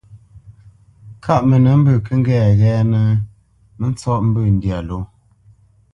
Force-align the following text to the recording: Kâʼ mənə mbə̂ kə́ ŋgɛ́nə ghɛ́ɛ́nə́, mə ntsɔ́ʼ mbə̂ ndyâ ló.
Kâʼ 1.23 1.41
mənə 1.49 1.71
mbə̂ 1.79 1.95
kə́ 2.05 2.15
ŋgɛ́nə 2.21 2.49
ghɛ́ɛ́nə́, 2.59 3.05
mə 3.79 3.85
ntsɔ́ʼ 3.91 4.19
mbə̂ 4.27 4.41
ndyâ 4.55 4.77
ló. 4.87 4.99